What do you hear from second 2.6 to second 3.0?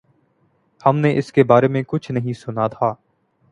تھا۔